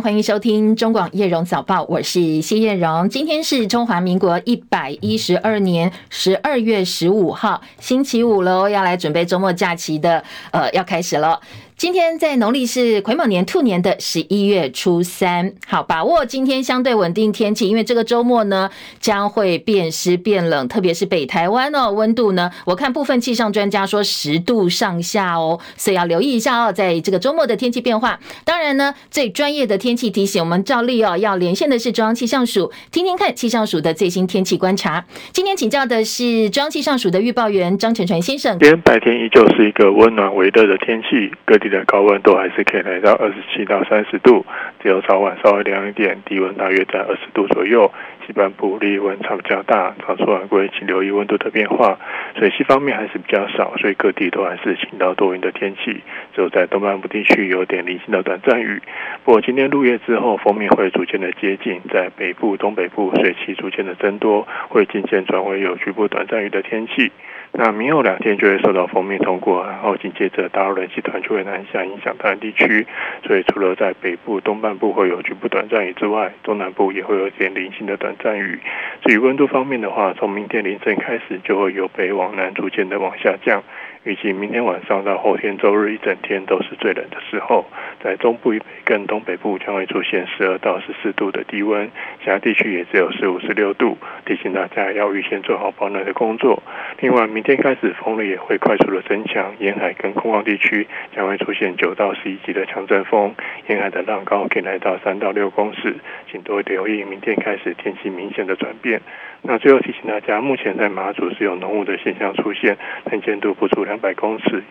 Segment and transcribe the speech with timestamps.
[0.00, 3.08] 欢迎收听中广叶荣早报，我是谢叶荣。
[3.08, 10.22] 今天是中华民国一百一十二年十二月十五号，星期五喽，要来准备周末假期的，
[10.52, 11.40] 呃，要开始了。
[11.78, 18.68] 今天在农历是癸卯年兔年的十一月初三，好，把握今天相对稳定天气，因为这个周末呢
[18.98, 28.18] 将会变湿变冷，特别是北台湾哦，温度呢，我看部分气象专家说十度上下哦，所以要留意一下哦，在这个周末的天气变化。
[28.44, 35.04] 当然呢，最专业的天气提醒，我们照例哦要连线的是中央气象署，听听看气象署的最新天气观察。
[35.32, 38.58] 今天请教的是中央气象署的预报员张晨传先生。
[38.58, 44.44] 今天白天依旧是一个温暖微热的天气，各地的高温都还是可以来到二十七到三十度，
[44.82, 47.90] 只有早晚稍微凉一点，低温大约在二十度左右。
[48.26, 51.98] 西半部日温差比较大，早出晚归，请留意温度的变化。
[52.36, 56.02] 水汽方面还是比较少，所以各地都还是晴到多云的天气。
[56.34, 58.82] 只有在东半部地区有点零星的短暂雨。
[59.24, 67.10] 不过今天入夜之后，风面会逐渐的接近，在北部、东北部水汽逐渐的增多，会渐渐转为有局部短暂雨的天气。
[67.52, 72.86] 那明后两天就会受到锋面通过，然后紧接着大陆冷气团就会南下，影响台湾地区。
[73.26, 78.60] 所以除了在北部、东半部会有局部短暂雨之外，中南部也会有点零星的短暂雨。
[79.04, 83.62] 至于温度方面的话，从明天凌晨开始就会由北往南逐渐的往下降。
[84.08, 87.66] 预计明天晚上到后天周日一整天都是最冷的时候，
[88.02, 91.90] 在中部以北跟东北部将会出现十二到十四度的低温，
[92.24, 96.62] 其他地区也只有十五、十六度，提醒大家要预先做好保暖的工作。
[97.00, 103.34] 另外，明天开始风力也会快速的增强，沿海跟空旷地区将会出现九到十一级的强阵风，
[103.68, 105.94] 沿海的浪高可以来到三到六公尺，
[106.32, 109.02] 请多留意明天开始天气明显的转变。
[109.42, 112.76] 那最后提醒大家，目前在马祖是有浓雾的现象出现，
[113.10, 114.62] 能见度不足两百公尺，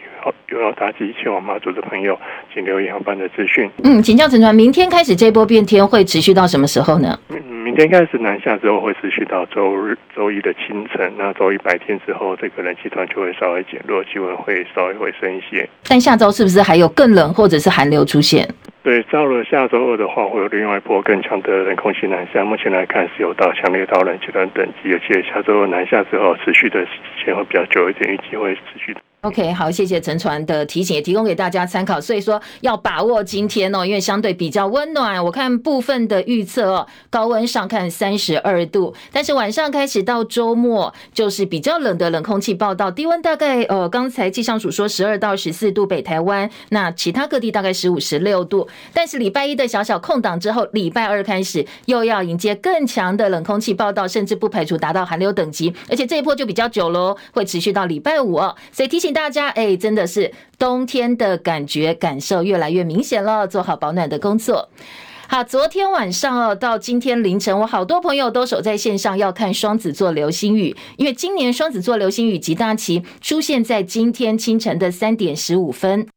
[0.50, 2.20] 有要搭机前往马祖的朋友，
[2.54, 3.70] 请留意航班的资讯。
[3.84, 7.18] 嗯，请教陈传，明天开始这波变天会持续到什么时候呢？
[7.30, 11.12] 嗯，明天开始南下之后会持续到周日、周一的清晨。
[11.18, 15.68] 那周一白天之后，这个冷气团就会稍微减弱，气温会稍微回升一些。
[15.88, 18.48] 但下周是不是还有更冷或者是寒流出现？
[18.88, 22.42] 对，到了下周二的话，会有另外一波更强的冷空气南下。
[22.46, 29.02] 目前来看是有到强烈到冷极端等级，而且下周二南下之后，持续的时间会比较久一点，预计会持续的。
[29.22, 32.00] OK，好，谢谢陈传的提醒，也提供给大家参考。
[32.00, 35.26] 所以说要把握今天哦，因为相对比较温暖。
[35.26, 48.68] 我看部分的预测哦，高温上看三十二度，但是晚上开始到周末就是比较冷的冷空气报道，低温大概呃，刚才气象署说十二到十四度，北台湾，那其他各地大概十五、十六度。
[48.94, 58.56] 但是礼拜一的小小空档之后，礼拜二开始又要迎接更强的冷空气报道，甚至不排除达到寒流等级，而且这一波就比较久喽，会持续到礼拜五哦。
[58.72, 59.07] 所以提醒。
[59.12, 64.70] 大家，哎，真的是冬天的感觉感受越来越明显了，做好保暖的工作。
[65.28, 76.08] 好，昨天晚上哦，到今天凌晨，我好多朋友都守在线上要看双子座流星雨，因为今年双子座流星雨极大期出现在今天清晨的三点十五分。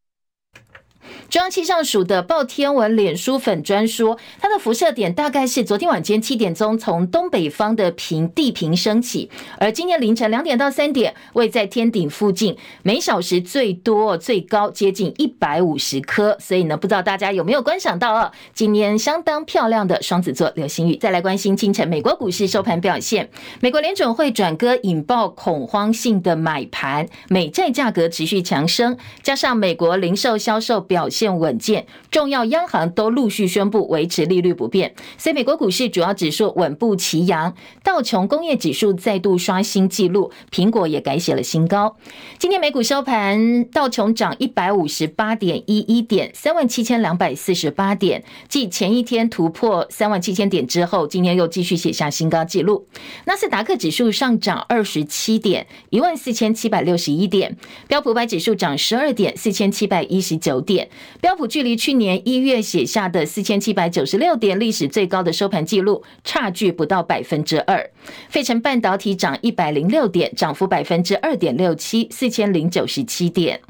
[1.31, 16.37] 中央气象署的报天文脸书粉专说，它的辐射点大概是昨天晚间七点钟从东北方的平地平升起，而今天凌晨两点到三点位在天顶附近，每小时最多最高接近一百五十颗。
[16.41, 18.33] 所以呢，不知道大家有没有观赏到啊？
[18.53, 20.97] 今年相当漂亮的双子座流星雨。
[20.97, 23.31] 再来关心清晨美国股市收盘表现，
[23.61, 31.20] 美国联准会转鸽引爆恐慌性的买盘，美债价格持续强升，加上美国零售销售表现。
[31.21, 37.55] 现稳健，重要央行都陆续宣布维持利率不变，所以美国股市主要指数稳步齐扬，
[37.85, 41.95] 道琼工业指数再度刷新纪录，苹果也改写了新高。
[42.39, 52.87] 今天美股收盘，道琼涨一百五十八点一一点，三万七千两百四十八点，继前一天突破三万七千点之后，今天又继续写下新高纪录。
[53.27, 60.89] 纳斯达克指数上涨二十七点，一万四千七百六十一点，标普百指数涨十二点，四千七百一十九点。
[61.21, 67.91] 标普距离去年一月写下的四千七百九十六点历史最高的收盘记录差距不到百分之二。
[68.29, 73.61] 费城半导体涨一百零六点，涨幅百分之二点六七，四千零九十七点。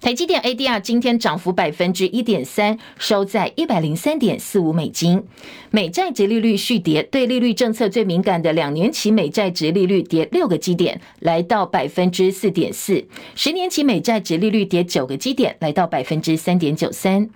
[0.00, 5.22] 台积电 ADR 今天涨幅百分之一点三，收在一百零三点四五美金。
[5.70, 13.04] 美债殖利率续跌，对利率政策最敏感的两年期美债殖利率跌六个基点，来到百分之四点四；
[13.34, 17.28] 十年期美债殖利率跌九个基点，来到百分之三点九三。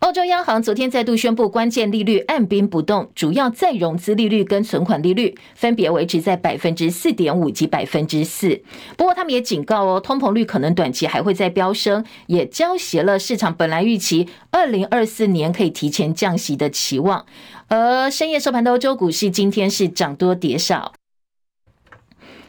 [0.00, 8.60] 欧洲央行昨天再度宣布，关键利率按兵不动，主要再融资利率跟存款利率分别维持在百分之四点五及百分之四。
[8.96, 17.24] 不过，他们也警告哦，通膨率可能短期还会再飙升，也浇熄了市场本来预期二零二四年可以提前降息的期望。
[17.68, 20.92] 而深夜收盘的欧洲股市今天是涨多跌少。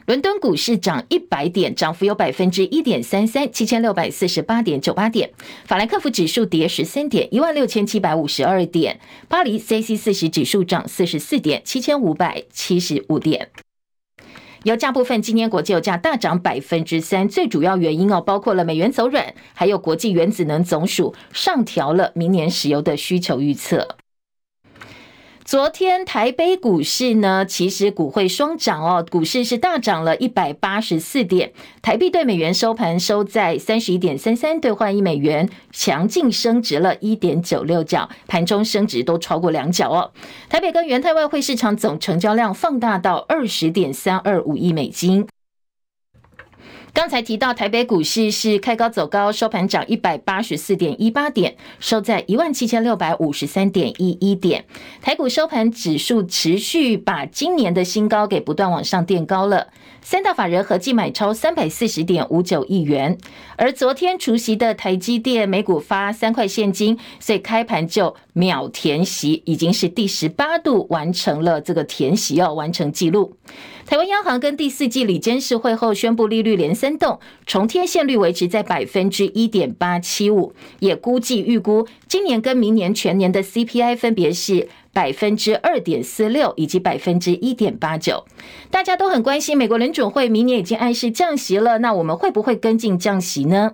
[0.06, 5.32] 伦敦股市涨一百点，涨幅有百分之一点三三，七千六百四十八点九八点。
[5.64, 9.00] 法兰克福指数跌十三点，一万六千七百五十二点。
[9.28, 13.50] 巴黎 C C 四十指数涨四十四点，七千五百七十五点。
[14.62, 23.96] 油价部分，今年国际油价大涨百分之三，最主要原因哦，包括了美元走软，还有国际原子能总署上调了明年石油的需求预测。
[25.46, 40.10] 昨天台北股市呢，其实股汇双涨哦，股市是大涨了一百八十四点，台币对美元收盘收在三十一点三三兑换一美元，强劲升值了一点九六角，盘中升值都超过两角哦。
[40.48, 45.28] 台北跟元泰外汇市场总成交量放大到二十点三二五亿美金。
[46.96, 54.64] 刚才提到台北股市是开高走高，收盘涨一百八十四点一八点，收在一万七千六百五十三点一一点。
[55.02, 59.66] 台股收盘指数持续把今年的新高给不断往上垫高了。
[60.00, 63.18] 三大法人合计买超三百四十点五九亿元，
[63.56, 73.36] 而昨天除息的台积电每股发三块现金，所以开盘就秒填息，已经是第十八度完成了这个填息，要完成记录。
[73.86, 84.68] 台湾央行跟第四季理监事会后宣布利率连三动，重贴现率维持在百分之一点八七五，也估计预估今年跟明年全年的 CPI 分别是。
[84.92, 88.24] 百分之二点四六以及百分之一点八九，
[88.70, 89.54] 大家都很关心。
[89.54, 93.72] 美国联准会明年已经暗示降息了，那我们会不会跟进降息呢？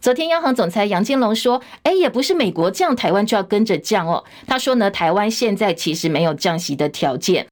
[0.00, 7.46] 昨天央行总裁杨金龙说：“哎，也不是美国降，台湾就要跟着降哦。”他说呢，台湾现在其实没有降息的条件。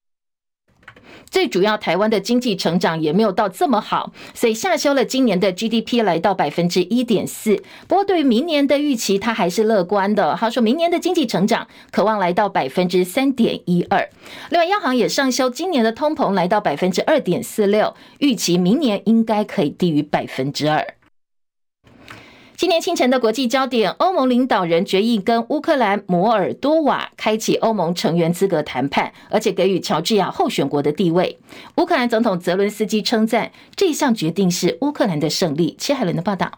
[1.30, 7.62] 最主要，台湾的经济成长也没有到这么好，所以下修了今年的 GDP 来到百分之一点四。
[7.86, 10.36] 不过，对于明年的预期，他还是乐观的。
[10.38, 14.08] 他说明年的经济成长渴望来到百分之三点一二。
[14.50, 20.95] 另外，央行也上修今年的通膨来到百分之二点四六，预期明年应该可以低于百分之二。
[22.58, 31.38] 今年清晨的国际焦点，欧盟领导人决议跟乌克兰摩尔多瓦开启欧盟成员资格谈判，而且给予乔治亚候选国的地位。
[31.76, 35.76] 乌克兰总统泽伦斯基称赞这项决定是乌克兰的胜利。
[35.78, 36.52] 切海伦的报道。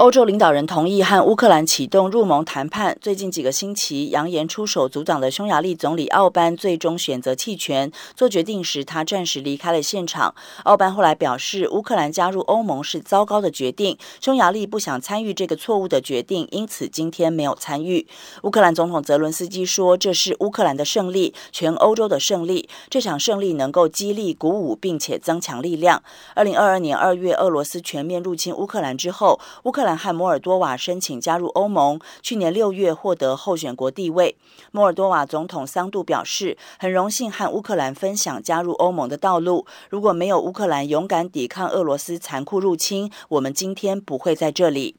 [0.00, 2.96] 欧洲领导人同意和乌克兰启动入盟谈判。
[3.02, 7.92] 最近几个星期，扬言出手阻挡的匈牙利总理奥班最终选择弃权。
[8.16, 10.34] 做决定时，他暂时离开了现场。
[10.64, 18.06] 奥班后来表示，乌克兰加入欧盟是糟糕的决定，匈牙利不想参与这个错误的决定，因此今天没有参与。
[18.44, 22.66] 乌克兰总统泽伦斯基说：“这是乌克兰的胜利，全欧洲的胜利。
[22.88, 26.02] 这场胜利能够激励、鼓舞并且增强力量。”
[26.34, 29.89] 二零二二年二月，俄罗斯全面入侵乌克兰之后，乌克兰。
[29.96, 34.36] 和摩尔多瓦申请加入欧盟，去年六月获得候选国地位。
[34.72, 39.66] 摩尔多瓦总统桑杜表示，很荣幸和乌克兰分享加入欧盟的道路。
[39.88, 44.96] 如果没有乌克兰勇敢抵抗俄罗斯残酷入侵，我们今天不会在这里。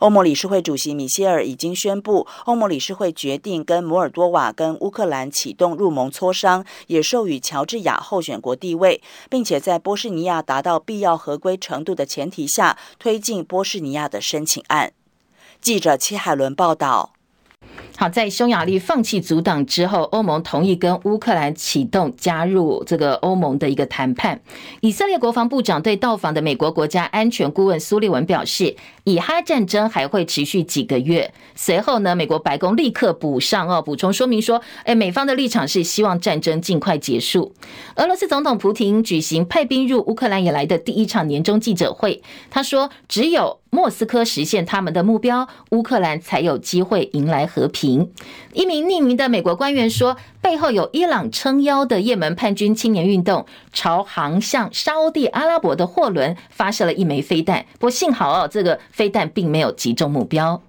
[0.00, 14.92] 欧盟理事会主席米歇尔已经宣布，欧盟理事会决定跟摩尔多瓦跟乌克兰启动入盟磋商，也授予乔治亚候选国地位，并且在波士尼亚达到必要合规程度的前提下，推进波士尼亚的申请案。
[15.60, 17.12] 记者齐海伦报道。
[17.96, 24.40] 好，在匈牙利放弃阻挡之后，欧盟同意跟乌克兰启动加入这个欧盟的一个谈判。
[24.80, 28.74] 以色列国防部长对到访的美国国家安全顾问苏利文表示，
[29.04, 31.32] 以哈战争还会持续几个月。
[31.54, 37.54] 随后呢，美国白宫立刻补上哦，补充说明说，哎，美方的立场是希望战争尽快结束。
[37.94, 42.20] 俄罗斯总统普廷举行派兵入乌克兰以来的第一场年终记者会，
[42.50, 47.83] 他说，只有莫斯科实现他们的目标，乌克兰才有机会迎来和平。
[48.52, 57.66] 一名匿名的美国官员说，背后有伊朗撑腰的也门叛军青年运动，朝航向沙地阿拉伯的货轮发射了一枚飞弹。
[57.74, 60.62] 不过幸好哦，这个飞弹并没有击中目标。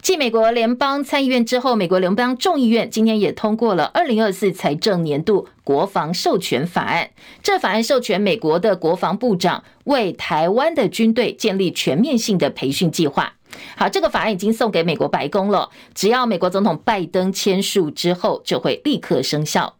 [0.00, 7.10] 继美国联邦参议院之后，美国联邦众议院今天也通过了二零二四财政年度国防授权法案。
[7.40, 13.34] 这法案授权美国的国防部长为台湾的军队建立全面性的培训计划。
[13.76, 19.74] 好，这个法案已经送给美国白宫了，只要美国总统拜登签署之后，就会立刻生效。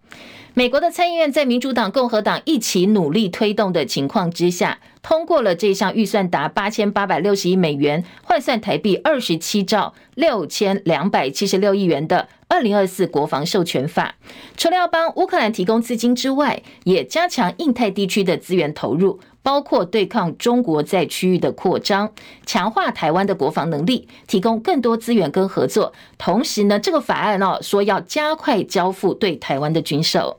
[0.55, 14.17] 美国的参议院在民主党、共和党一起努力推动的情况之下，通过了这项预算达八千八百六十亿美元，换算台币二十七兆六千两百七十六亿元的二零二四国防授权法。
[14.55, 19.21] 除了要帮乌克兰提供资金之外，也加强印太地区的资源投入。
[19.43, 22.13] 包括对抗中国在区域的扩张，
[22.47, 25.93] 强化台湾的国防能力，提供更多资源跟合作。
[26.17, 30.39] 同时呢，这个法案哦说要加快交付对台湾的军售。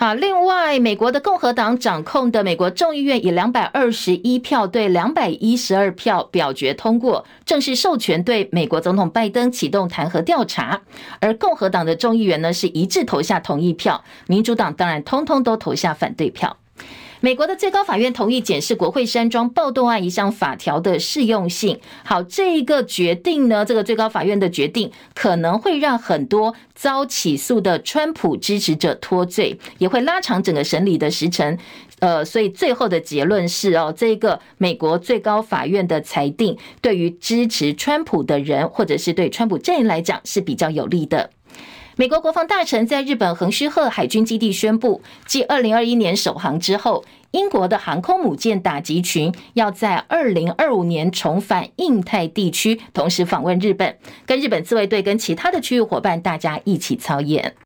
[0.00, 10.82] 好，另外，美国的共和党掌控的美国众议院以两百二十一票对两百一十二票表决通过，正式授权对美国总统拜登启动弹劾调查。
[11.18, 16.56] 而共和党的众议员呢是一致投下同意票，民主党当然通通都投下反对票。
[17.20, 21.80] 美国的最高法院同意检视国会山庄暴动案一项法条的适用性。
[22.04, 31.58] 好，这一个决定呢，这个最高法院的决定可能会让很多遭起诉的川普支持者脱罪，也会拉长整个审理的时程。
[31.98, 41.30] 呃，所以最后的结论是哦，这个美国最高法院的裁定对于支持川普的人，或者是对川普阵营来讲是比较有利的。
[41.98, 57.56] 美国国防大臣在日本横须贺海军基地宣布，继二零二一年首航之后，英国的航空母舰打击群要在二零二五年重返印太地区，同时访问日本，跟日本自卫队跟其他的区域伙伴大家一起操演。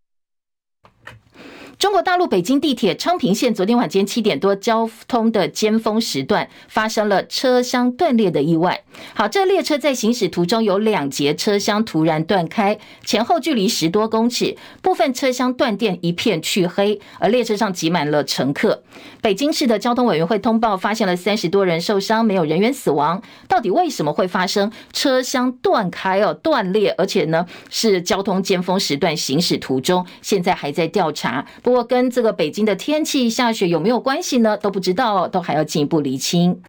[1.83, 8.85] 中国大陆北京地铁昌平线昨天晚间七点多交通的尖峰时段发生了车厢断裂的意外。
[9.15, 18.85] 好，这列车在行驶途中有两节车厢突然断开，前后距离十多公尺，部分车厢断电一片黢黑，而列车上挤满了乘客。
[19.23, 23.23] 北京市的交通委员会通报发现了三十多人受伤，没有人员死亡。
[23.47, 31.47] 到底为什么会发生车厢断开哦断裂，而且呢是交通尖峰时段行驶途中，现在还在调查。
[31.63, 34.59] 不过，跟这个北京的天气下雪有没有关系呢？
[34.59, 36.61] 都不知道，都还要进一步厘清。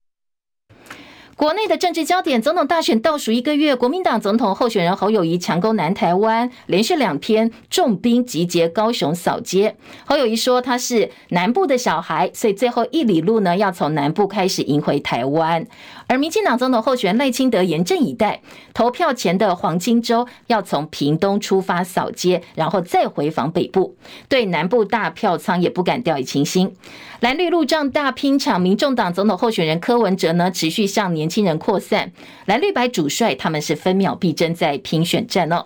[1.35, 9.75] 国内的政治焦点，总统大选倒数一个月，国民党总统候选人侯友谊强攻南台湾，连续两天重兵集结高雄扫街。
[10.05, 15.65] 侯友谊说他是南部的小孩，所以最后一里路呢要从南部开始迎回台湾。
[16.07, 18.41] 而民进党总统候选人赖清德严阵以待，
[18.73, 23.95] 投票前的黄金周要从屏东出发扫街，然后再回访北部，
[24.27, 26.73] 对南部大票仓也不敢掉以轻心。
[27.19, 32.11] 蓝绿路障大拼场，民众党总统候选人柯文哲呢持续向年轻人扩散，
[32.45, 35.65] 蓝绿白主帅他们是分秒必争在拼选战哦。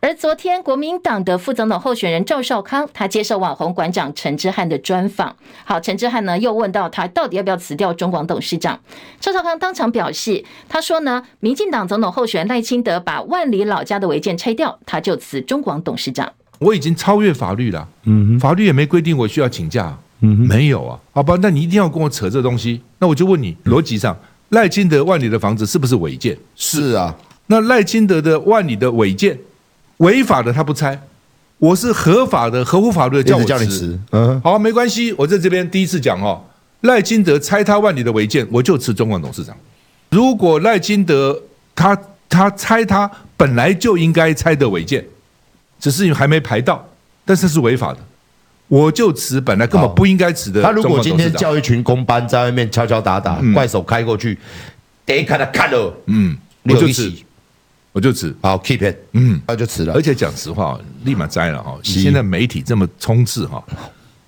[0.00, 5.34] 而昨天，国民党的副总统候选人赵少康，他接受网红馆长陈之汉的专访。
[5.64, 8.78] 好，陈之汉呢又问到他到底要不要辞掉中广董事长。
[9.18, 16.32] 赵少康当场表示，他说呢，民进党总统候选人赖清德把万里老家的违建拆掉，他就辞中广董事长。
[16.60, 22.80] 我已经超越法律了，嗯，法律也没规定我需要请假，嗯，没有啊，好吧，那你一定要跟我扯这东西。
[23.00, 24.16] 那我就问你，逻辑上，
[24.50, 26.38] 赖清德万里的房子是不是违建？
[26.54, 27.16] 是啊，
[27.48, 29.36] 那赖清德的万里的违建？
[29.98, 31.00] 违法的他不拆，
[31.58, 33.98] 我是合法的，合乎法律的叫我辞。
[34.12, 36.42] 嗯，好，没关系，我在这边第一次讲哦，
[36.82, 39.56] 赖金德拆他万里的违建，我就辞中广董事长。
[40.10, 41.42] 如果赖金德
[41.74, 45.04] 他他拆他本来就应该拆的违建，
[45.80, 46.88] 只是还没排到，
[47.24, 47.98] 但是是违法的，
[48.68, 50.62] 我就辞本来根本不应该辞的。
[50.62, 54.38] 他如果今天叫一群工班在外面敲敲打打，怪手开过去，
[55.04, 57.12] 得看他看了，嗯，我就辞。
[57.92, 59.94] 我就辞，好 keep it，嗯，那就辞了。
[59.94, 61.76] 而且讲实话，立马摘了哈。
[61.82, 63.64] 现在媒体这么充斥哈，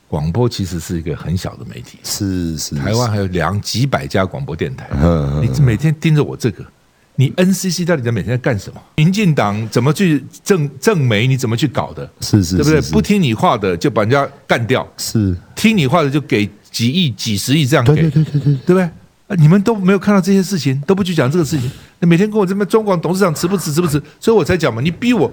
[0.09, 2.75] 广播其实是一个很小的媒体，是是。
[2.75, 4.89] 台湾还有两几百家广播电台，
[5.41, 6.65] 你每天盯着我这个，
[7.15, 8.81] 你 NCC 到底在每天在干什么？
[8.97, 11.27] 民进党怎么去政政媒？
[11.27, 12.11] 你怎么去搞的？
[12.23, 12.81] 是是，对不对？
[12.91, 18.91] 不听你话的就把人家干掉，是听你话的就给几亿、几十亿这样给，对对对对对，对不对？
[19.39, 21.71] 你们都没有看到这些事情，都不去讲这个事情。
[22.01, 24.81] 那每天跟我这边中广董事长辞不辞，辞不辞，所以我才讲嘛。
[24.83, 25.31] 你逼我，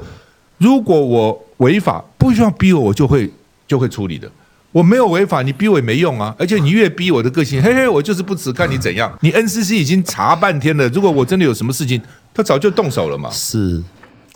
[0.58, 3.32] 如果我违法，不需要逼我，我就会
[3.68, 4.30] 就会处理的。
[4.72, 6.36] 我没有违法，你逼我也没用啊。
[6.38, 9.12] 而且你越逼我的个性，嘿嘿，我就是不辞，看你怎样。
[9.22, 12.00] 你 NCC 已经查半天了，如果我真的有什么事情，
[12.34, 13.30] 他早就动手了嘛。
[13.32, 13.82] 是。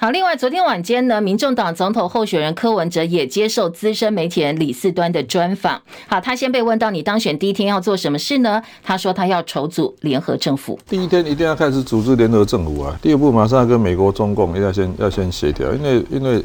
[0.02, 5.80] 好，另外昨天晚间呢，民众党总统候选人柯文哲也接受资深媒体人李四端的专访。
[6.08, 8.60] 好，他先被问到你当选第一天要做什么事呢？
[8.82, 10.80] 他说他要筹组联合政府。
[10.90, 12.98] 第一天一定要开始组织联合政府啊！
[13.00, 16.44] 第二步马上要跟美国、中共要先要先协调，因为因为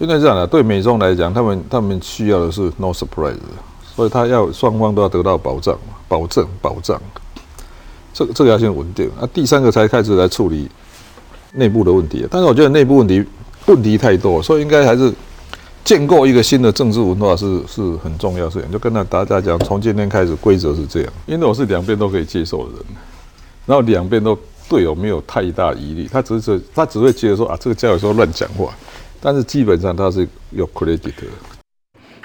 [0.00, 3.36] 因为这样的，对美中来讲，他们他们需要的是 no surprise，
[3.94, 7.00] 所以他要双方都要得到保障，保证保障。
[8.12, 10.68] 这个这个要先稳定啊，第三个才开始来处理。
[11.52, 13.24] 内部的问题，但是我觉得内部问题
[13.66, 15.12] 问题太多，所以应该还是
[15.84, 18.70] 建构一个新的政治文化是是很重要的事情。
[18.70, 22.84] 就跟他大家讲，从今天开始规则是这样，因为我是两边都可以接受的人，
[23.66, 28.72] 然后两边都对我没有太大疑虑，他只是他只会觉得说啊，这个家有时候乱讲话，
[29.20, 31.12] 但是基本上他是有 credit 的。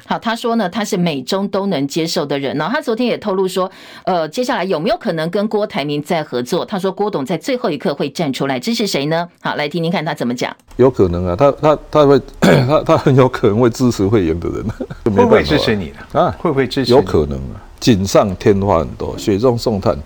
[0.09, 2.69] 好，他说呢，他是美中都能接受的人呢。
[2.71, 3.69] 他昨天也透露说，
[4.05, 6.63] 呃，接下来有没有可能跟郭台铭再合作？
[6.63, 9.27] 他说郭董在最后一刻会站出来支持谁呢？
[9.41, 10.55] 好，来听听看他怎么讲。
[10.77, 14.65] 有可能啊，他他他会他他很有可能会支持会赢的人，
[15.03, 16.33] 会不会支持你呢啊？
[16.39, 16.91] 会不会支持？
[16.93, 19.97] 有可能啊，锦上添花很多，雪中送炭。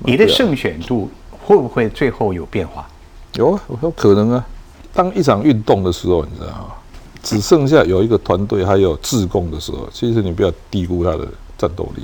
[0.00, 1.08] 你的胜选度
[1.42, 2.86] 会不会最后有变化？
[3.32, 4.44] 有啊，有可能啊。
[4.92, 6.74] 当一场运动的时候，你知道吗？
[7.22, 12.02] 只剩下有一个团队还有自贡的时候，其实你不要低估他的战斗力。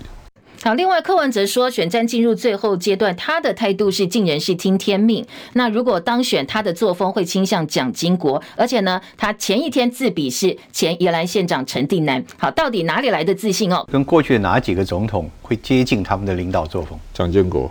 [0.63, 5.23] 好，另外柯文哲说，选战进入最后阶段，他的态度是尽人事听天命。
[5.53, 12.25] 那如果当选，他的作风会倾向蒋经国，而且呢，他前一天自比是前宜兰县长陈定南。
[12.39, 13.87] 好，到底哪里来的自信哦？
[13.93, 16.99] 跟过去的哪几个总统会接近他们的领导作风？
[17.13, 17.71] 蒋经国，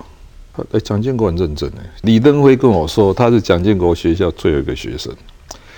[0.71, 1.81] 哎，蒋经国很认真哎。
[2.03, 5.11] 李登辉跟我说，他是蒋经国学校最后一个学生，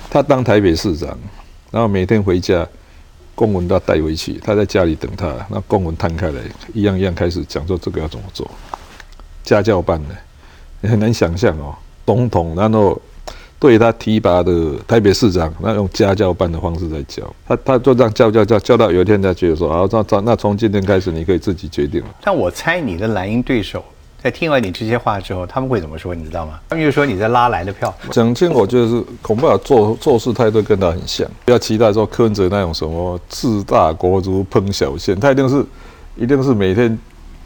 [0.09, 1.17] 他当台北市长。
[1.75, 2.65] 然后每天回家，
[3.35, 4.39] 公文都要带回去。
[4.41, 6.39] 他在家里等他，那公文摊开来，
[6.73, 8.49] 一样一样开始讲说这个要怎么做。
[9.43, 10.15] 家教班的，
[10.79, 11.75] 你很难想象哦。
[12.05, 12.97] 总统然后
[13.59, 22.07] 对他提拔的台北市长，那用家教班的方式在教他，他就这样教教教教到有一天他觉得说啊，那那从今天开始你可以自己决定了。
[22.21, 23.83] 但我猜你的蓝营对手。
[24.25, 26.15] 在听完你这些话之后，他们会怎么说？
[26.15, 26.59] 你知道吗？
[26.67, 27.93] 他们就说你在拉来的票。
[28.09, 35.63] 蒋经国就是恐怕做做事态度跟他很像，不要期待说柯文哲那种什么治大国如烹小鲜，他一定是
[36.15, 36.97] 一定是每天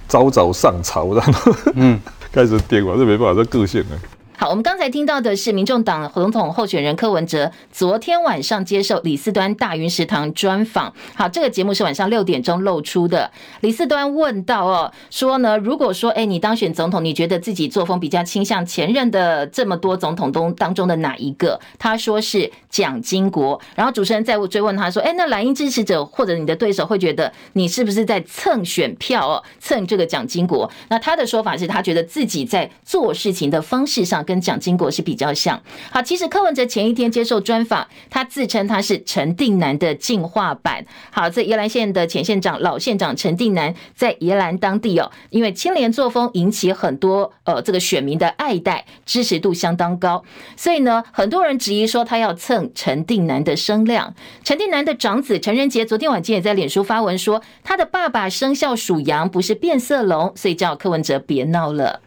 [0.07, 1.99] 早早上朝，然后嗯
[2.31, 3.99] 开始点我是没办法，这个性啊。
[4.39, 10.93] 好，我们刚才听到的是民众党总统候选人柯文哲昨天晚上接受李四端大云食堂专访。
[11.13, 13.29] 好，这个节目是晚上六点钟露出的。
[13.59, 21.59] 李四端问到哦，说呢，如果说哎，你当选总统，你觉得自己作风比较倾向前任的这么多总统中当中的哪一个？
[21.77, 23.59] 他说是蒋经国。
[23.75, 30.71] 然后主持人再追问他说，哎，那蓝营支持者或者你的对手会觉得你是不是在蹭选票哦，蹭这个蒋经国？
[30.87, 34.23] 那他的说法是他觉得自己在做事情的方式上。
[34.29, 35.59] 跟蒋经国是比较像。
[35.89, 40.85] 好，其实柯文哲前一天接受专访，他自称他是陈定南的进化版。
[41.09, 50.23] 好，在宜兰县的前县长、老县长陈定南，在宜兰当地哦，因为清廉作风引起很多呃这个选民的爱戴，支持度相当高。
[50.55, 54.13] 所以呢，很多人质疑说他要蹭陈定南的声量。
[54.43, 62.01] 陈定南的长子陈仁杰昨天晚间也在脸书发文说，他的爸爸生肖属羊，不是变色龙，所以叫柯文哲别闹了。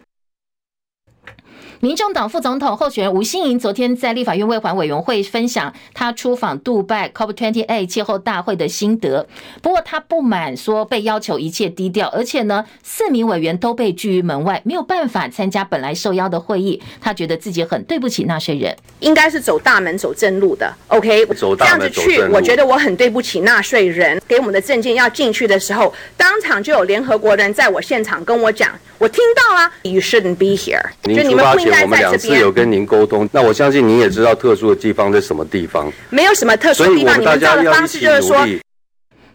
[1.83, 9.27] 民众党副总统候选人吴欣盈昨天在立法院卫环委员会分享他出访杜拜 COP28 气候大会的心得。
[9.61, 16.81] 不过他不满说被要求一切低调，而且呢，四名委员都被拒于门外，没有办法参加本来受邀的会议。
[17.01, 20.73] 他觉得自己很对不起纳税人，应该是走大门走正路的。
[20.87, 22.13] OK，走大门走正路。
[22.13, 24.23] 这样子去，我觉得我很对不起纳税人。
[24.29, 30.81] 给我们的证件要进去的时候，当场就有联合国人在我现场跟我讲，我听到啊，You shouldn't be here。
[31.03, 31.72] 就你们不应该。
[31.83, 35.91] 我们两次有跟您沟通，那我相信您也知道特殊的地方在什么地方。
[36.11, 38.47] 没有什么特殊的地方，你们照的方式就是说。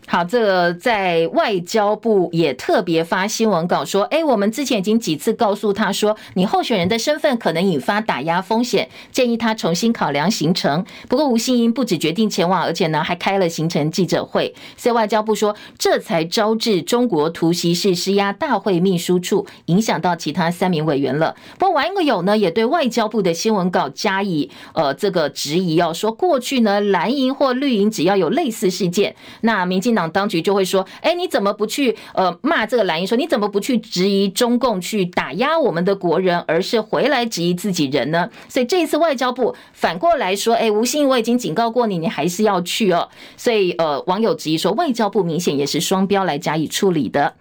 [0.09, 10.85] 好，这个在外交部也特别发新闻稿说，哎，我们之前已经几次告诉他说，你候选人的身份可能引发打压风险，建议他重新考量行程。
[11.09, 14.55] 不过吴欣盈不止决定前往，而且呢还开了行程记者会。
[14.77, 21.35] 所以外交部说，这才招致中国突袭式施压大会秘书处，影响到其他三名委员了。
[21.59, 33.07] 不过网友呢也对外交部的新闻稿加以呃这个质疑哦，说过去呢蓝营或绿营只要有类似事件，那民进党当局就会说：“哎，你怎么不去呃骂这个蓝营？
[33.07, 47.33] 说你怎么不去质疑中共去打压我们的国人，而是回来质疑自己人呢？”所以这一次外交部反过来说：“哎，吴欣盈，我已经警告过你，你还是要去哦。”所以呃，网友质疑说，外交部明显也是双标来加以处理的。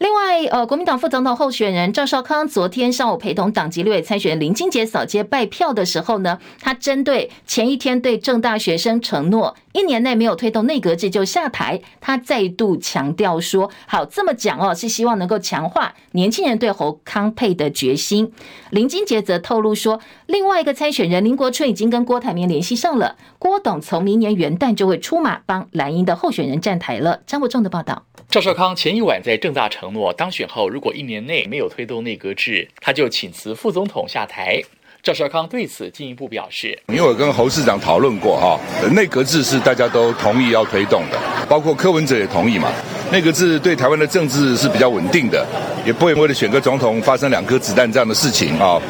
[0.00, 18.32] 另外，呃，国民党副总统候选人赵少康昨天上午陪同党籍立委参选人林金杰扫街拜票的时候呢，他针对前一天对政大学生承诺一年内没有推动内阁制就下台，他再度强调说：“好，这么讲哦，是希望能够强化年轻人对侯康配的决心。”
[18.72, 27.20] 林金杰则透露说，另外一个参选人林国春已经跟郭台铭联系上了，郭董从明年元旦就会出马帮蓝营的候选人站台了。
[27.26, 28.04] 张国仲的报道。
[28.30, 34.62] 赵少康前一晚在正大承诺，当选后如果一年内没有推动内阁制，他就请辞副总统下台。
[35.02, 38.56] 赵少康对此进一步表示：“因为我跟侯市长讨论过哈，
[38.92, 42.70] 内阁制是大家都同意要推动的，包括柯文哲也同意嘛。
[43.10, 45.44] 内阁制对台湾的政治是比较稳定的，
[45.84, 48.80] 也不会为了选个总统发生两颗子弹这样的事情啊。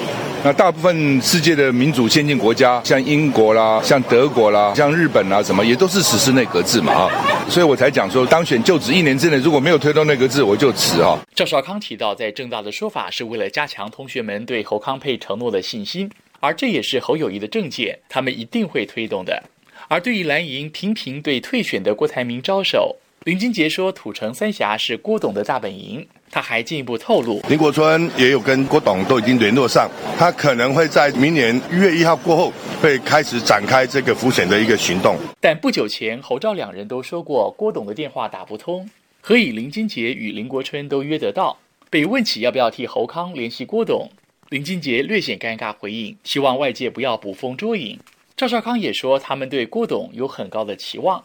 [0.43, 7.11] 那大部分世界的民主先进国家，像英国啦、像德国啦、像日本啦，什么也都是实施内阁制嘛啊。
[7.49, 16.11] 所以我才讲说，当选就职一年之内如果没有推动内阁制，我就辞啊。”赵少康提到，在政大的说法是为了加强同学们对侯康配承诺的信心。
[16.41, 19.43] 而这也是侯友宜的政见，他们一定会推动的。
[19.89, 26.07] 而对于蓝营频频对退选的郭台铭招手，林金杰说土城三峡是郭董的大本营。
[26.31, 35.17] 他还进一步透露，林国春也有跟郭董都已经联络上，他可能会在明年一月一号过后会开始展开这个浮选的一个行动。
[35.41, 38.89] 但不久前侯赵两人都说过郭董的电话打不通，
[39.21, 41.59] 何以林金杰与林国春都约得到？
[41.91, 44.09] 被问起要不要替侯康联系郭董？
[44.51, 47.99] 林金杰略显尴尬回应，希望外界不要捕风捉影。
[48.37, 51.25] 赵少康也说，他们对郭董有很高的期望。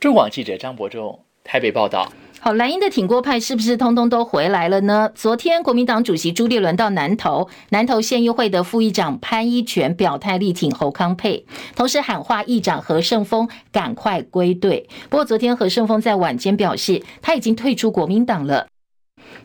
[0.00, 2.12] 中广记者张伯仲台北报道。
[2.42, 5.10] 好，蓝营的挺郭派是不是通通都回来了呢？
[5.14, 11.44] 昨天国民党主席朱立伦到南投，南投县议会的副议长潘一权表态力挺侯康配，
[11.76, 14.88] 同时喊话议长何胜峰赶快归队。
[15.10, 18.68] 不过昨天何胜峰在晚间表示，他已经退出国民党了。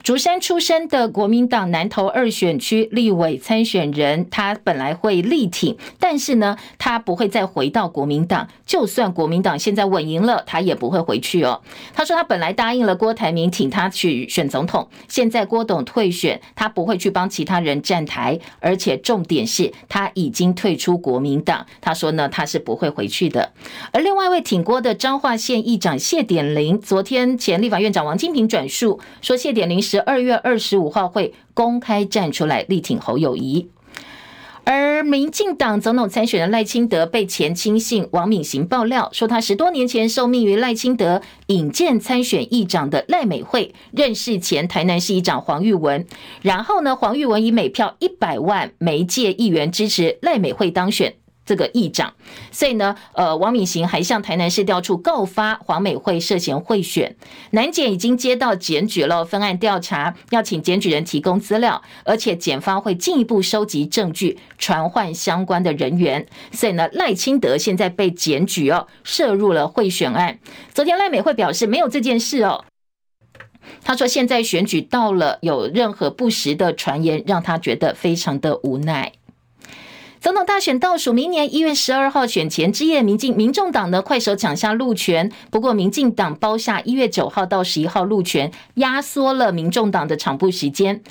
[0.06, 8.48] 竹山出身的国民党南投二选区立委参选人，他本来会力挺，但是呢，他不会再回到国民党。
[8.68, 11.60] 就算国民党现在稳赢了，他也不会回去哦。
[11.92, 21.66] 他说他本来答应了郭台铭挺他去选总统，现在郭董退选，他不会去帮其他人站台，而且重点是他已经退出国民党。
[21.82, 23.54] 他说呢，他是不会回去的。
[23.92, 29.82] 而另外一位挺郭的彰化县议长谢典林，昨天前立法院长王金平转述说，谢典林。
[29.96, 33.70] 十二月二十五号会公开站出来力挺侯友宜，
[34.66, 46.06] 而民进党总统参选人赖清德被前亲信王敏行爆料说，他十多年前受命于赖清德引荐参选议长的赖美惠认识前台南市议长黄玉文，
[46.42, 51.16] 然后呢，黄玉文以每票一百万媒介议员支持赖美惠当选。
[51.46, 52.14] 这个议长，
[52.52, 57.16] 所以呢，呃，王敏行还向台南市调处告发黄美惠涉嫌贿选，
[57.52, 66.26] 南检已经接到检举了，分案调查，要请检举人提供资料，而且检方会进一步收集证据，传唤相关的人员。
[66.52, 70.40] 所以呢，赖清德现在被检举哦，涉入了贿选案。
[70.74, 72.66] 昨天赖美惠表示没有这件事哦，
[73.84, 79.12] 他说现在选举到了，有任何不实的传言，让他觉得非常的无奈。
[80.22, 91.02] 总统大选倒数，明年一月十二号选前之夜，民进民众党呢快手抢下路权，不过民进党包下一月九号到十一号路权，压缩了民众党的场部时间。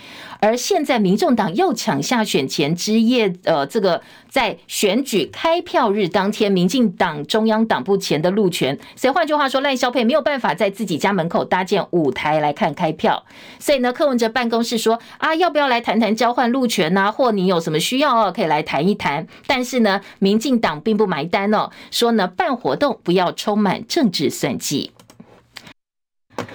[0.40, 4.02] 而现在民众党又抢下选前之夜，呃，这个
[4.34, 8.76] 在选举开票日当天，民进党中央党部前的路权。
[8.96, 13.24] 所以换句话说，赖萧佩没有办法在自己家门口搭建舞台来看开票。
[13.60, 17.12] 所以呢，柯文哲办公室说啊，要不要来谈谈交换路权呐？
[17.12, 19.24] 或你有什么需要哦，可以来谈一谈。
[19.46, 24.90] 但是呢，民进党并不买单哦，说呢，办活动不要充满政治算计。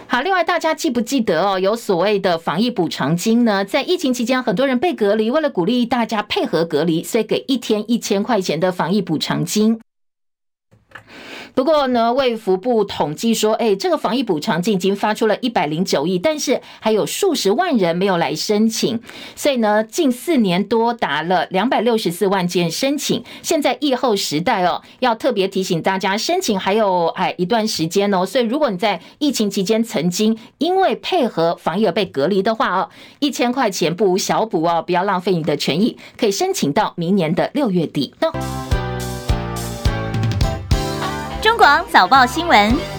[0.07, 1.59] 好，另外大家记不记得哦？
[1.59, 3.63] 有所谓的防疫补偿金呢？
[3.63, 9.79] 在疫情期间，很多人被隔离，为了鼓励大家配合隔离，所以给一天一千块钱的防疫补偿金。
[11.53, 18.99] 不过呢，卫福部统计说，哎，这个防疫补偿金已经发出了一百零九亿，但是还有数十万人没有来申请，
[19.35, 23.23] 所以呢，近四年多达了两百六十四万件申请。
[23.41, 38.13] 现在疫后时代哦，要特别提醒大家，申请还有哎一段时间哦，所以如果你在疫情期间曾经因为配合防疫而被隔离的话哦，一千块钱不无小补哦，不要浪费你的权益，可以申请到明年的六月底。
[41.41, 42.98] 中广早报新闻。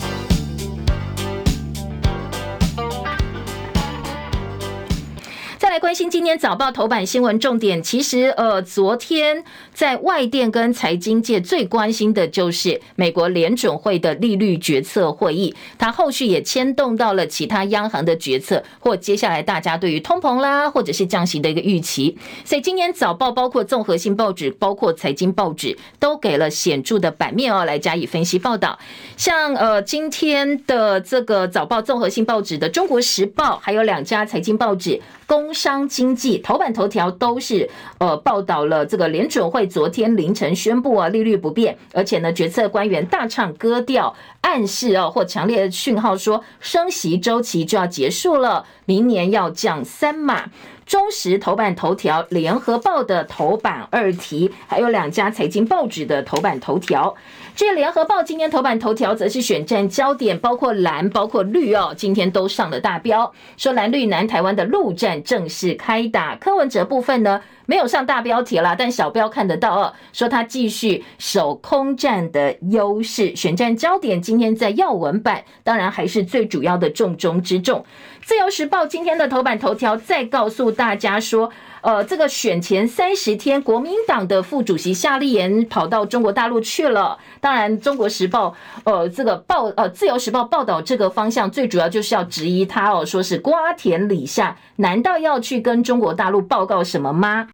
[5.81, 22.19] 关心今天早报头版新闻重点，其实呃，昨天在外电跟财经界最关心的就是美国联准会的利率决策会议，它后续也牵动到了其他央行的决策，或接下来大家对于通膨啦，或者是降息的一个预期。
[22.45, 28.79] 所以今天早报包括综合性报纸，包括财经报纸，都给了显著的版面哦，来加以分析报道。
[29.17, 35.01] 像呃今天的这个早报综合性报纸的《中国时报》，还有两家财经报纸。
[35.31, 50.51] 工商经济头版头条都是呃报道了这个联准会昨天凌晨宣布啊利率不变，而且呢决策官员大唱歌调，暗示啊或强烈的讯号说升息周期就要结束了，明年要降三码。
[50.85, 57.15] 中时头版头条、联合报的头版二题，还有两家财经报纸的头版头条。
[57.61, 66.35] 这联合报今天头版头条则是选战焦点，包括蓝、包括绿哦，今天都上了大标，说蓝绿南台湾的陆战正式开打。
[66.37, 73.37] 柯文哲部分呢，没有上大标题啦，但小标看得到哦，说他继续守空战的优势。
[73.37, 77.85] 选战焦点今天在要闻版，当然还是最主要的重中之重。
[78.23, 81.51] 自由时报今天的头版头条再告诉大家说。
[81.83, 87.19] 呃，这个选前三十天，国民党的副主席夏立言跑到中国大陆去了。
[87.41, 88.49] 当然，《中国时报》
[88.85, 97.49] 呃，这个报呃，《自由时报》报道这个方向，最主要就是要质疑他哦，说是瓜田李下，难道要去跟中国大陆报告什么吗？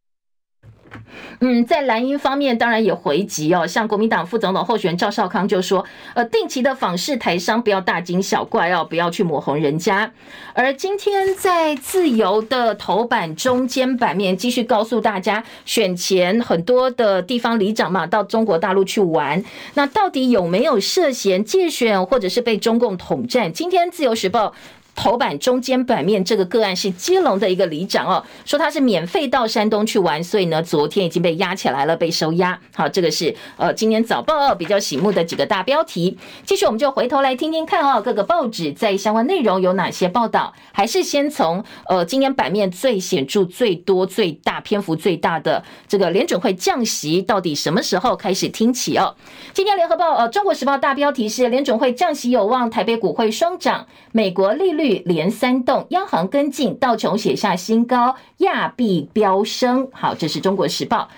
[1.41, 3.67] 嗯，在蓝营方面，当然也回击哦。
[3.67, 10.11] 像国民党副总统候选人赵少康就说：“呃，定期的访视台商，不要大惊小怪哦，不要去抹红人家。”
[10.55, 23.53] 而今天在自由的头版中间版面，继续告诉大家，选前很多的地方里长嘛，到中国大陆去玩，那到底有没有涉嫌介选，或者是被中共统战？
[23.53, 24.55] 今天自由时报。
[24.97, 32.59] 头版中间版面这个个案是基隆的一个里长哦，说他是免费到山东去玩，所以呢，昨天已经被押起来了，被收押。
[32.75, 36.17] 好，这个是呃今天早报比较醒目的几个大标题。
[36.47, 40.55] 继续，我们就回头来听听看哦，各个报纸在相关内容有哪些报道？
[40.73, 49.15] 还是先从呃今天版面最显著、最多、最大篇幅最大的这个联准会降息，到底什么时候开始听起哦？
[49.53, 54.86] 今天联合报呃中国时报大标题是联准会降息有望，台北股会双涨，美国利率。
[55.05, 59.89] 连三动，央行跟进，道琼写下新高，亚币飙升。
[59.93, 61.09] 好，这是中国时报。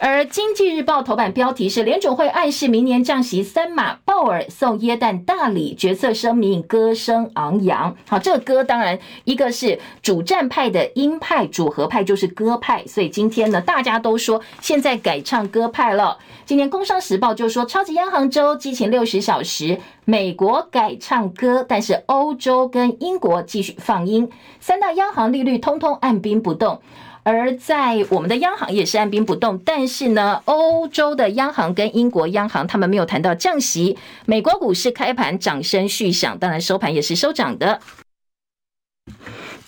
[0.00, 7.96] 而经济日报头版标题是联准会暗示明年降息三码，鲍尔送耶诞大礼，决策声明歌声昂扬。
[8.06, 16.18] 好，这个歌当然一个是主战派的鹰派，主和派就是鸽派，所以今天呢，大家都说现在改唱鸽派了。
[16.46, 24.30] 今天工商时报就说超级央行周激情六十小时，美国改唱歌，但是欧洲跟英国继续放鹰，
[24.60, 26.80] 三大央行利率通通按兵不动。
[27.28, 33.98] 而在我们的央行也是按兵不动，但是呢，欧洲的央行跟英国央行他们没有谈到降息。
[34.24, 37.82] 美国股市开盘掌声续响，当然收盘也是收涨的。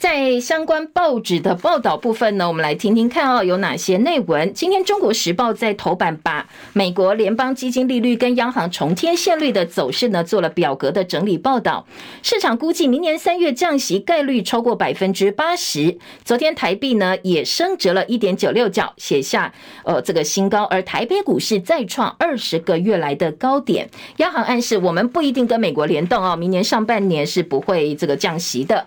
[0.01, 4.51] 在相关报纸的报道部分呢，我们来听听看哦，有哪些内文。
[4.55, 11.87] 今天《中国时报》在头版把美国联邦基金利率跟央行重贴现率的走势呢做了表格的整理报道。
[12.23, 15.99] 市场估计明年三月降息概率超过百分之八十。
[16.25, 19.53] 昨天台币呢也升值了一点九六角，写下
[19.85, 20.65] 呃这个新高。
[20.65, 23.91] 而台北股市再创二十个月来的高点。
[24.17, 28.87] 央行暗示我们不一定跟美国联动哦，明年上半年是不会这个降息的。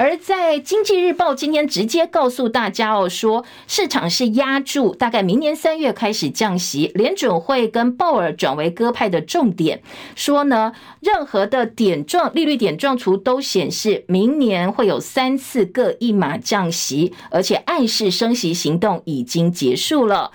[0.00, 9.82] 而在《经济日报》今天直接告诉大家哦，说市场是压注，大概明年三月开始降息，联准会跟鲍尔转为鸽派的重点。
[10.16, 20.30] 说呢，任何的点状利率点状图都显示明年会有三次各一码降息，而且暗示升息行动已经结束了。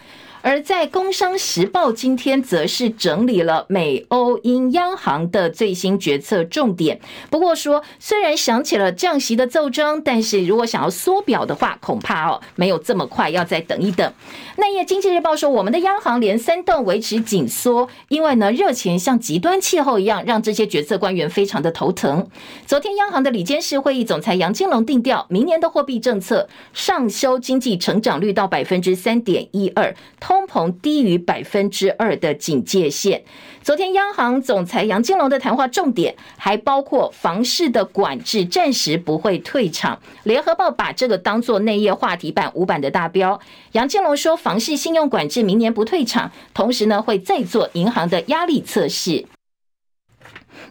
[0.45, 6.99] 而在《工商时报》今天则是整理了美欧英央行的最新决策重点。
[7.31, 14.13] 不过说，虽然响起了降息的奏章，但是如果想要缩表的话，恐怕哦没有这么快，要再等一等。
[14.57, 22.27] 那页《经济日报》说，我们的央行连三动维持紧缩，因为呢热钱像极端气候一样，让这些决策官员非常的头疼。
[22.67, 29.95] 昨天央行的理监事会议总裁杨金龙定调，明年的货币政策上修经济成长率到百分之三点一二。
[30.19, 33.23] 通通膨低于百分之二的警戒线。
[33.63, 39.97] 昨天央行总裁杨金龙的谈话重点还包括房市的管制暂时不会退场。
[40.23, 43.39] 联合报把这个当作内页话题版五版的大标。
[43.71, 49.25] 杨金龙说，房市信用管制明年不退场，同时呢会再做银行的压力测试。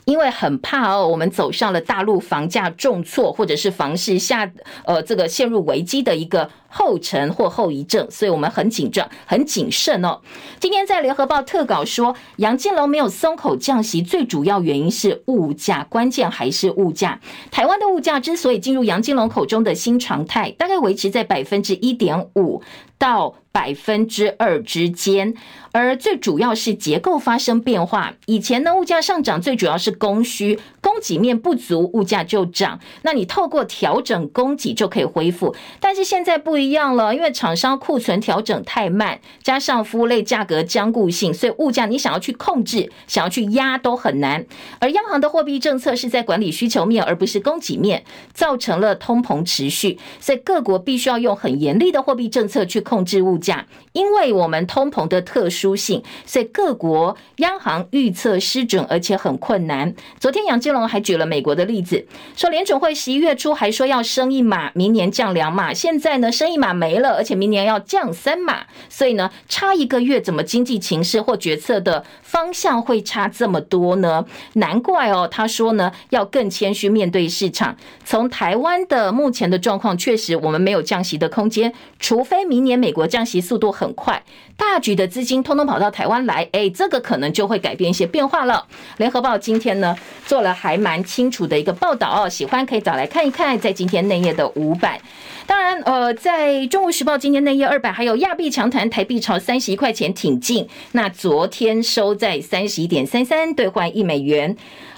[0.05, 4.51] 因为很怕哦，我们走上了大陆房价重挫，或者是房市下
[4.85, 10.21] 呃这个陷入危机的一个后尘或后遗症，所以我们很紧张、很谨慎哦。
[10.59, 17.21] 今天在联合报特稿说，杨金龙没有松口降息，最主要原因是物价，关键还是物价。
[17.53, 22.61] 台湾的物价之所以进入杨金龙口中的新常态，大概维持在百分之一点五
[22.99, 25.33] 到百分之二之间，
[25.71, 28.13] 而最主要是结构发生变化。
[28.27, 32.81] 以前呢，物价上涨最主要是供需，供给面不足，物价就涨。
[33.03, 44.45] 那你透过调整供给就可以恢复，但是现在不一一样了，因为厂商库存调整太慢，加上服务类价格僵固性，所以物价你想要去控制、想要去压都很难。
[44.81, 53.67] 而央行的货币政策是在管理需求面，而不是供给面，造成了通膨持续，所以各国必须要用很严厉的货币政策去控制物价。
[53.93, 59.95] 因为我们通膨的特殊性，所以各国央行预测失准，而且很困难。
[60.19, 74.25] 昨天杨金龙还举了美国的例子，说联准会十一月初还说要升一码，明年降两码，现在呢升一码没了，而且明年要降三码，所以呢差一个月，怎么经济情势或决策的方向会差这么多呢？
[74.55, 77.77] 难怪哦，他说呢要更谦虚面对市场。
[78.05, 84.23] 从台湾的目前的状况，确实我们没有降息的空间，除非明年美国降息速度很快。
[84.57, 88.65] 大举的资金通通跑到台湾来，哎，这个可能就会改变一些变化了。
[88.99, 95.01] 联合报今天呢做了还蛮清楚的一个报道哦，喜欢可以找来看一看，在今天内页的五版。
[95.47, 104.57] 当然，呃，在中国时报今天内页二版，还有亚币强弹，台币朝三十一块钱挺进，那昨天收在三十一点三三兑换一美元。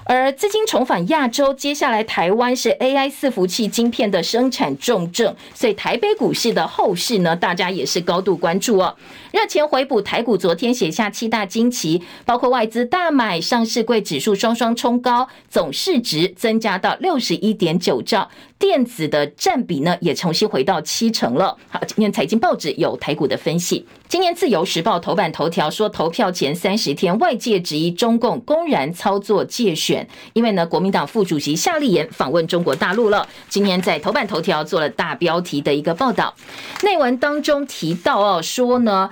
[0.09, 8.95] 而资金重返亚洲，接下来台湾是 AI 伺服器晶片的生产重镇，所以台北股市的后市呢，大家也是高度关注哦。
[9.37, 21.55] 热钱回补台股，昨天写下七大惊奇，包括外资大买，上市柜指数双双冲高，总市值增加到六十一点九兆，电子的占比呢也重新回到七成了。
[21.69, 23.85] 好，今天财经报纸有台股的分析。
[24.07, 33.27] 今年自由时报头版头条说，投票前三十天，外界质疑中共公然操作借选，因为呢，国民党副主席夏立言访问中国大陆了。
[33.49, 36.33] 今天在头版头条做了大标题的一个报道，
[36.81, 39.11] 内文当中提到哦，说呢，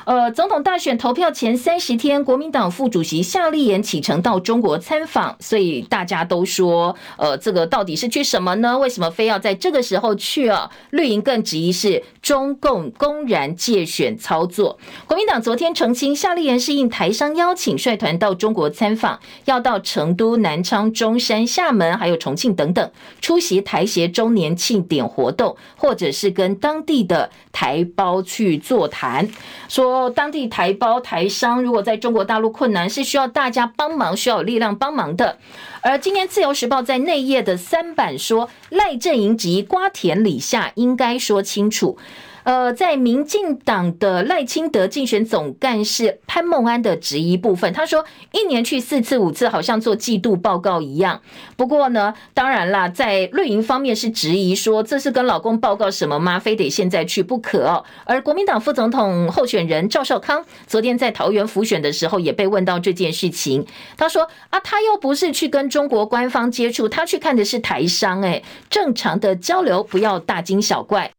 [0.05, 8.77] 呃，总统大选投票前三十天，国民党副主席夏立言启程到中国参访，所以大家都说，呃，这个到底是去什么呢？
[8.77, 10.69] 为什么非要在这个时候去啊？
[10.89, 14.77] 绿营更质疑是中共公然借选操作。
[15.05, 29.27] 国民党昨天澄清，夏立言是应台商邀请率团到中国参访，要到成都、南昌、中山、厦门还有重庆等等出席台协周年庆典活动，或者是跟当地的台胞去座谈。
[29.67, 35.37] 说当地台胞台商如果在中国大陆困难，是需要大家帮忙，需要有力量帮忙的。
[35.81, 41.97] 而今天自由时报在内页的三版说，赖阵营及瓜田李下应该说清楚。
[42.43, 51.21] 呃，在民进党的赖清德竞选总干事潘孟安的质疑部分，他说一年去四次五次，好像做季度报告一样。
[51.55, 56.39] 不过呢，当然啦，在绿营方面是质疑说，这是跟老公报告什么吗？
[56.39, 57.83] 非得现在去不可。
[58.05, 63.65] 而国民党副总统候选人赵少康昨天在桃园辅选的时候，也被问到这件事情，
[63.97, 71.11] 他说啊，他又不是去跟中国官方接触，他去看的是台商，诶，正常的交流，不要大惊小怪。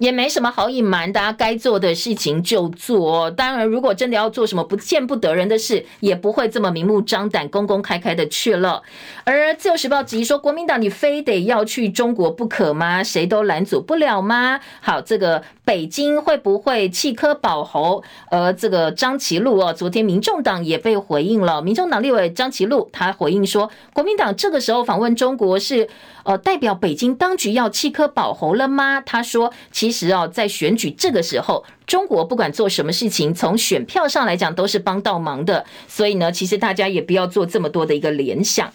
[0.00, 3.30] 也没什么好隐瞒的，该做的事情就做。
[3.30, 8.82] 当然，如果真的要做什么不见不得人的事，也不会这么明目张胆、公公开开的去了。
[9.24, 13.04] 而自由时报质疑说，国民党你非得要去中国不可吗？
[13.04, 14.58] 谁都拦阻不了吗？
[14.80, 18.02] 好，这个北京会不会弃科保侯？
[18.30, 21.60] 而这个张其禄哦，昨天民众党也被回应了。
[21.60, 25.86] 民众党立委张其禄他回应说，国民党这个时候访问中国是。
[26.30, 29.00] 呃，代表北京当局要弃科保侯了吗？
[29.04, 35.66] 他说，其实哦，在选举这个时候，中国不管做什么事情，从选票上来讲都是帮到忙的。
[35.88, 38.72] 所以呢，其实大家也不要做这么多的一个联想。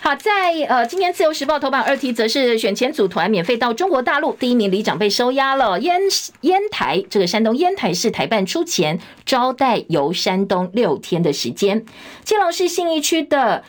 [0.00, 5.78] 好，在呃，今天自由时报头版二题则是选前组团免费到中国大陆，第一名里长被收押了。
[5.78, 6.00] 烟
[6.40, 11.86] 烟台这个山东烟台市台办出钱招待游山东六天的时间。
[12.24, 13.62] 基隆市信义区的。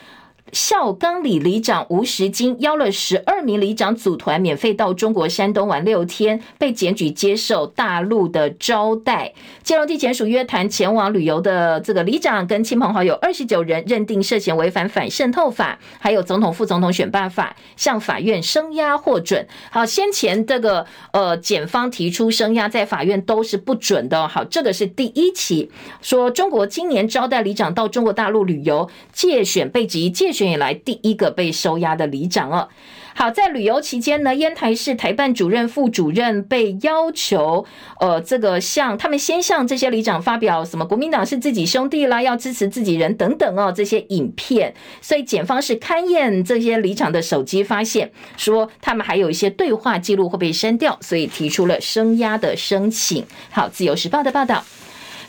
[0.52, 9.32] 孝岗里里长吴时金邀了十二名里长组团免费到中国山东玩六天，被检举接受大陆的招待。
[9.62, 19.46] 基隆地检署约谈前往旅游的这个里长跟亲朋好友二十九人，认定涉嫌违反反渗透法，还有总统副总统选办法，向法院声押获准。
[19.70, 24.26] 好，先前这个呃检方提出声押，在法院都是不准的。
[24.26, 25.70] 好，这个是第一起
[26.02, 30.39] 说中国今年招待里长到中国大陆旅游借选被及借选。
[30.40, 32.66] 选以来第一个被收押的里长哦，
[33.14, 37.66] 好，在旅游期间呢，烟台市台办主任、副主任被要求，
[38.00, 53.26] 呃，这个向他们先向这些里长发表什么国民党是自己兄弟啦，要支持自己人等等哦，这些影片，所以检方是勘验这些里长的手机，发现说他们还有一些对话记录会被删掉，所以提出了声押的申请。
[53.50, 54.64] 好，自由时报的报道，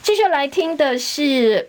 [0.02, 1.68] 继续来听的是。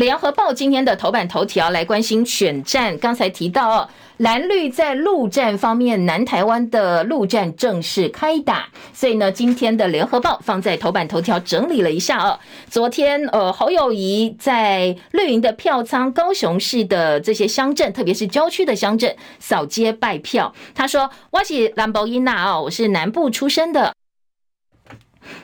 [0.00, 12.40] 联合报今天的头版头条来关心选战，刚才提到哦，蓝绿在陆战方面，南台湾的陆战正式开打，所以呢，今天的联合报放在头版头条整理了一下哦。
[12.70, 20.54] 昨天呃，侯友宜在绿营的票仓，高雄市的这些乡镇，特别是郊区的乡镇扫街拜票。
[20.74, 23.94] 他说：“我是兰博伊娜哦，我是南部出生的，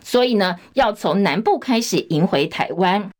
[0.02, 3.10] 所以呢，要从南部开始赢回台湾。”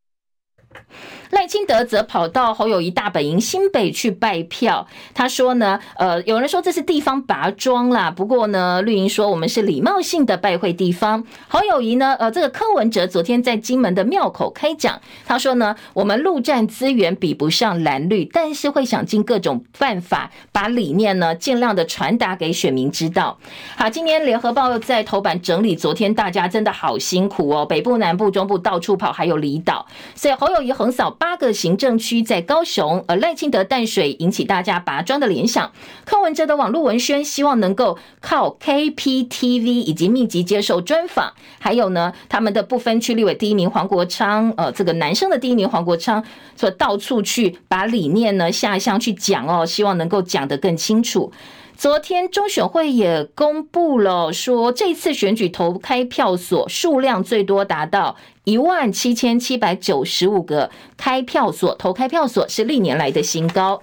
[1.31, 4.87] 赖清德则跑到侯友谊大本营新北去拜票。
[5.13, 11.25] 他说呢，呃，有人说这是地方拔庄啦，不过呢，绿营说我们是礼貌性的拜会地方。
[11.49, 23.37] 侯友谊呢，呃，这个柯文哲昨天在金门的庙口开讲，他说呢，我们陆战资源比不上蓝绿，但是会想尽各种办法把理念呢尽量的传达给选民知道。
[23.77, 31.16] 好，今天联合报在头版整理，昨天大家真的好辛苦哦，北部、南部、中部到处跑，还有离岛，所以侯友谊横扫。
[31.19, 35.73] 八个行政区在高雄，而赖清德淡水引起大家拔庄的联想。
[36.05, 46.25] 柯文哲的网络文宣希望能够靠 KPTV 以及密集接受专访，还有呢，他们的不分区立委第一名黄国昌，呃，这个男生的第一名黄国昌，
[46.57, 51.33] 所到处去把理念呢下乡去讲哦，希望能够讲得更清楚。
[51.77, 63.83] 昨天中选会也公布了，说这次选举投开票所数量最多达到一万七千七百九十五个开票所，投开票所是历年来的新高。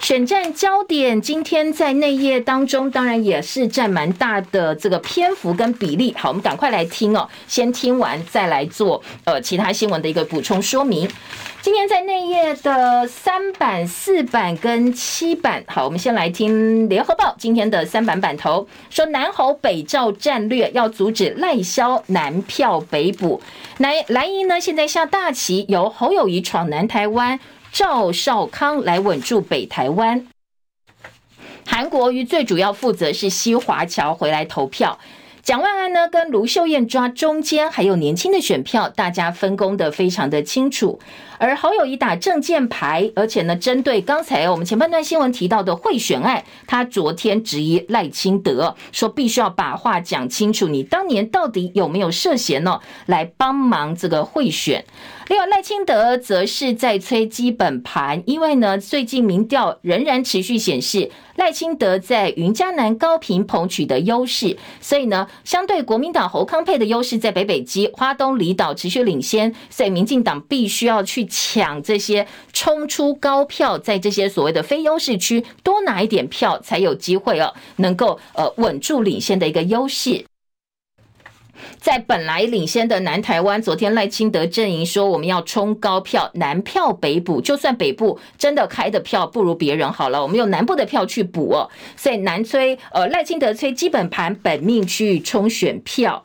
[0.00, 6.14] 选战焦点今天在内页当中，当然也是占蛮大的这个篇幅跟比例。
[6.18, 11.08] 好，我们赶快来听哦，先听完再来做呃其他新闻的一个补充说明。
[11.64, 23.40] 今天在内页的三版、四版跟七版，好，我们先来听联合报今天的三版版头，说南侯北赵战略要阻止赖萧南票北补，
[23.78, 27.40] 来蓝营呢现在下大棋，由侯友谊闯南台湾。
[27.72, 30.26] 赵少康来稳住北台湾，
[31.64, 34.98] 韩国瑜最主要负责是西华侨回来投票，
[35.42, 41.00] 蒋万安呢跟卢秀燕抓中间，还有年轻的选票，大家分工得非常的清楚。
[41.38, 52.80] 而侯友谊打证件牌，而且呢，针对刚才我们前半段新闻提到的贿选案，他昨天质疑赖清德，说必须要把话讲清楚，你当年到底有没有涉嫌呢？
[53.06, 54.84] 来帮忙这个贿选。
[55.28, 80.24] 另外，赖清德则是在催基本盘，因为呢，最近民调仍然持续显示赖清德在云嘉南高屏澎取得优势，所以呢，相对国民党侯康配的优势在北北基、花东离岛持续领先，所以民进党必须要去抢这些冲出高票，在这些所谓的非优势区多拿一点票，才有机会哦，能够呃稳住领先的一个优势。
[81.78, 91.68] 在本来领先的南台湾，昨天赖清德阵营说我们要冲高票，南票北补，就算北部真的开的票不如别人好了，我们用南部的票去补哦。
[91.96, 96.24] 所以南催呃赖清德催基本盘本命区域冲选票。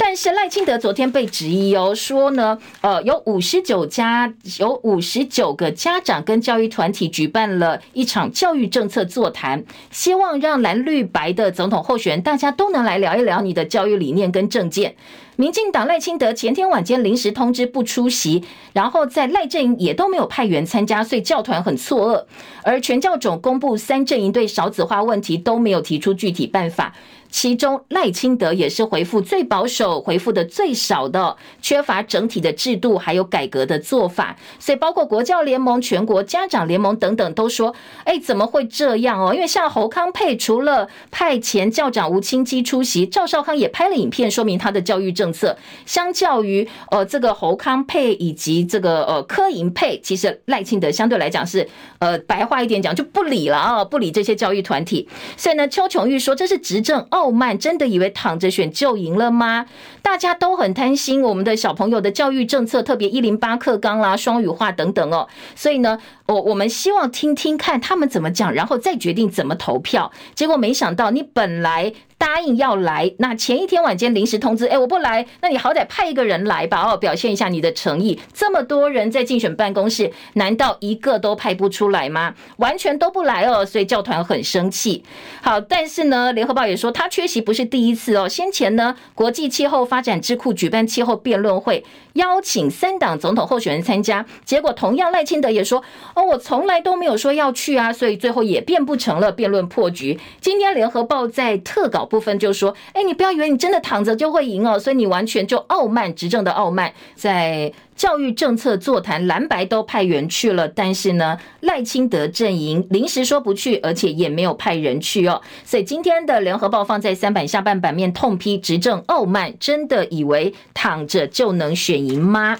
[0.00, 14.94] 但是赖清德昨天被质疑哦，说呢，呃，有五十九家，有五十九个家长跟教育团体举办了一场教育政策座谈，希望让蓝绿白的总统候选人大家都能来聊一聊你的教育理念跟政见。
[15.36, 18.42] 民进党赖清德前天晚间临时通知不出席，
[18.72, 22.24] 然后在赖阵营也都没有派员参加，所以教团很错愕。
[22.62, 26.94] 而全教总公布三阵营对少子化问题都没有提出具体办法。
[27.30, 37.74] 其中赖清德也是回复最保守、回复的最少的，缺乏整体的制度还有改革的做法，所以包括国教联盟、全国家长联盟等等都说
[38.04, 39.34] ：“哎，怎么会这样哦？
[39.34, 45.56] 因为像侯康配除了派前校长吴清基出席，赵少康也拍了影片说明他的教育政策。
[45.84, 51.68] 相较于呃这个侯康配以及这个呃柯银佩，其实赖清德相对来讲是
[51.98, 55.08] 呃白话一点讲就不理了啊，不理这些教育团体。
[55.36, 57.17] 所以呢，邱琼玉说这是执政哦。
[57.18, 59.66] 傲慢，真的以为躺着选就赢了吗？
[60.02, 65.26] 大家都很贪心我们的小朋友的教育政策，特别一零八课纲啦、双语化等等哦。
[65.56, 70.12] 所以呢，我我们希望听听看他们怎么讲，然后再决定怎么投票。
[70.36, 71.92] 结果没想到，你本来。
[72.18, 78.18] 答应要来，那前一天晚间临时通知，哎，我不来，那你好歹派一个人来吧，哦，表现一下你的诚意。
[78.34, 82.34] 这么多人在竞选办公室，难道一个都派不出来吗？
[82.56, 85.04] 完全都不来哦，所以教团很生气。
[85.40, 100.18] 好，但是呢，联合报也说他缺席不是第一次哦，先前呢，国际气候发展智库举办气候辩论会，邀请三党总统候选人参加，结果同样赖清德也说，哦，我从来都没有说要去啊，所以最后也变不成了辩论破局。
[100.40, 102.07] 今天联合报在特稿。
[102.08, 122.58] 部分就说，哎，你不要以为你真的躺着就会赢哦，所以你完全就傲慢执政的傲慢，在教育政策座谈，蓝白都派员去了，但是呢，赖清德阵营临时说不去，而且也没有派人去哦，所以今天的联合报放在三版下半版面痛批执政傲慢，真的以为躺着就能选赢吗？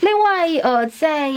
[0.00, 1.30] 另外，呃，在。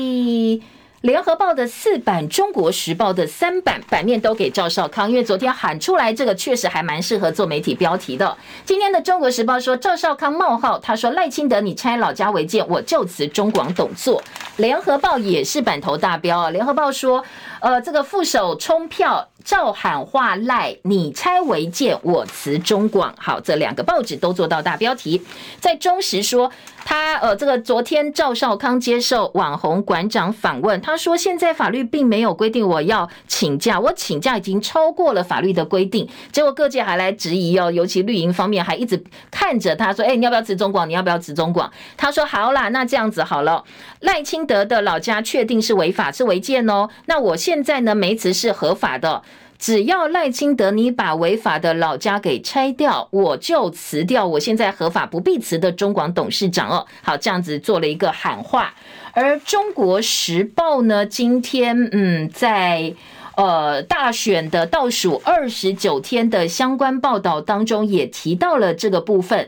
[1.04, 8.38] 联合报的四版，中国时报的三版版面都给赵少康，因为昨天喊出来这个确实还蛮适合做媒体标题的。
[8.64, 14.24] 今天的中国时报说赵少康冒号，他说赖清德你拆老家违建，我就辞中广董座。
[14.56, 17.22] 联合报也是版头大标啊，联合报说，
[17.60, 19.28] 呃，这个副手冲票。
[19.44, 23.14] 照喊话赖，你拆违建，我辞中广。
[23.18, 25.22] 好，这两个报纸都做到大标题。
[25.60, 26.52] 在中时说，
[26.86, 36.08] 他呃，这个昨天赵少康接受网红馆长访问，他说现在法律并没有规定我要请假，我请假已经超过了法律的规定。
[36.32, 40.88] 结果各界还来质疑哦，尤其绿营方面还一直看着他说，哎，你要不要辞中广？
[40.88, 41.72] 你要不要辞中广？
[41.98, 43.64] 他说好啦，那这样子好了，
[44.00, 46.90] 赖清德的老家确定是违法，是违建哦。
[47.06, 49.22] 那我现在呢，没辞是合法的。
[49.64, 56.86] 只要赖清德你把违法的老家给拆掉，我就辞掉我现在合法不必辞的中广董事长哦。
[57.02, 58.74] 好，这样子做了一个喊话。
[59.14, 62.94] 而中国时报呢，今天嗯，在
[63.38, 69.48] 呃大选的倒数二十九天的相关报道当中，也提到了这个部分。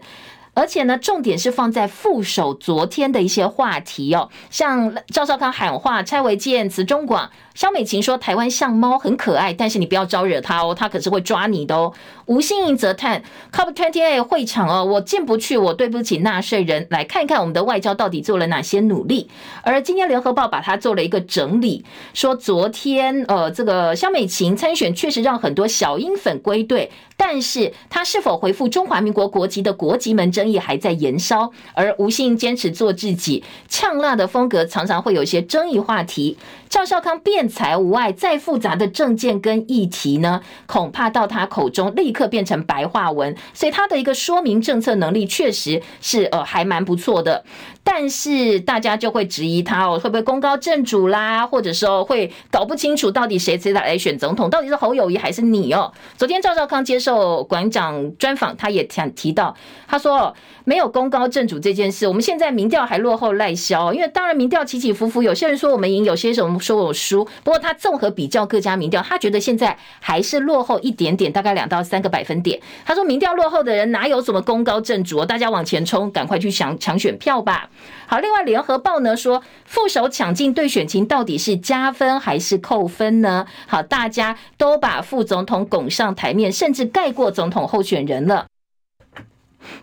[0.54, 7.30] 而且呢，重点是放在副手昨天的一些话题哦，像赵少康喊话拆违建辞中广。
[7.56, 11.94] 萧美琴说：“台湾像猫，很可爱，但是你不要招惹它哦，它可是会抓你的哦。”
[12.28, 16.86] 吴欣盈则叹：“COP28 会场哦，我进不去，我对不起纳税人。
[16.90, 19.30] 来看看我们的外交到底做了哪些努力。”
[19.64, 31.50] 而今天联合报把它做了一个整理，说昨天呃，这个萧美琴参选确实让很多小英粉归队，但是他是否回复中华民国国籍的国籍门争议还在延烧。
[31.74, 36.38] 而吴欣盈坚持做自己，呛辣的风格常常会有一些争议话题。
[36.68, 47.44] 赵少康辩才无碍，再复杂的证件跟议题呢，恐怕到他口中立刻变成白话文，所以他的一个说明政策能力确实是呃还蛮不错的。
[47.88, 55.94] 但是大家就会质疑他哦，会不会功高震主啦，或者说会搞不清楚到底谁谁来选总统，到底是侯友谊还是你哦？
[56.18, 59.56] 昨天赵少康接受馆长专访，他也想提到，
[59.88, 67.24] 他说没有功高震主这件事，我们现在民调还落后赖萧，因为当然民调起起伏伏，有些人说我们赢，有些人说我们输。
[67.44, 72.60] 不过他综合比较各家民调，他觉得现在还是落后一点点，大概两到三个百分点。
[72.84, 75.20] 他说民调落后的人哪有什么功高震主？
[75.20, 77.70] 哦大家往前冲，赶快去抢抢选票吧。
[78.08, 83.46] 好，另外联合报呢说，副手抢镜对选情到底是加分还是扣分呢？
[83.68, 88.46] 好，大家都把副总统拱上台面，甚至盖过总统候选人了。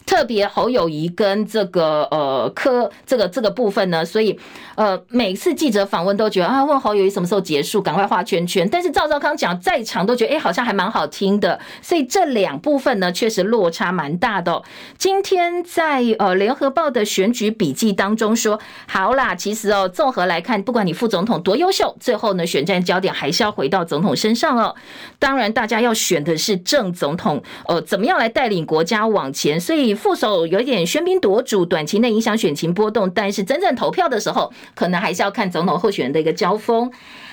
[0.06, 4.38] 特别侯友谊跟这个呃科这个这个部分呢，所以
[4.74, 8.68] 呃每次记者访问都觉得啊，问侯友谊什么时候结束，赶快画圈圈。
[8.70, 11.58] 但是赵少康讲再长都觉得哎，好像还蛮好听的。
[11.80, 14.62] 所以这两部分呢，确实落差蛮大的。
[14.98, 24.74] 今天在呃联合报的选举笔记当中说，好啦，其实哦综合来看，不管你副总统多优秀，最后呢选战焦点还是要回到总统身上哦。
[25.18, 29.60] 当然，大家要选的是正总统，呃，怎么样来带领国家往前？
[29.72, 36.92] 所以副手有点喧宾夺主，短期内影响选情波动，但是真正投票的时候，可能还是要看总统候选人的一个交锋。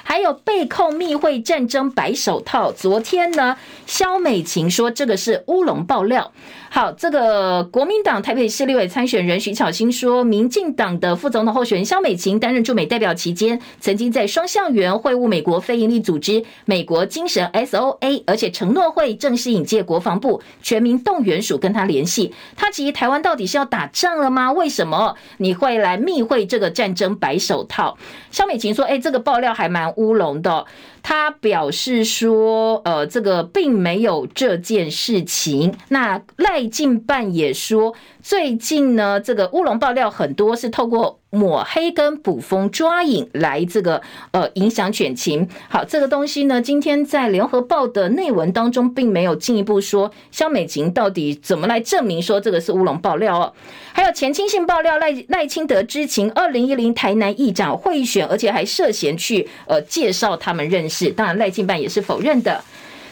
[0.10, 3.56] 还有被控密会战争白手套，昨天呢，
[3.86, 6.32] 萧美琴说这个是乌龙爆料。
[6.72, 22.34] 好，这个国民党台北市立委参选人徐巧芯说，民进党的副总统候选人萧美琴担任驻美代表期间，曾经在双向园会晤美国非营利组织美国精神 SOA，而且承诺会正式引介国防部全民动员署跟他联系。
[22.56, 24.52] 他质疑台湾到底是要打仗了吗？
[24.52, 27.96] 为什么你会来密会这个战争白手套？
[28.32, 30.66] 萧美琴说，哎，这个爆料还蛮乌龙的。
[31.02, 35.76] 他表示说，呃，这个并没有这件事情。
[35.90, 41.20] 那赖进办也说，最近呢，这个乌龙爆料很多是透过。
[41.32, 45.48] 抹黑跟捕风抓影来这个呃影响选情。
[45.68, 53.54] 好，这个东西呢，今天在联合报的内文当中并没有进一步说萧美琴到底怎么来证明说这个是乌龙爆料哦。
[53.94, 61.12] 还有前亲信爆料赖赖清德知情，二零一零台南议长贿选，而且还涉嫌去呃介绍他们认是。
[61.12, 62.64] 当然赖进办也是否认的。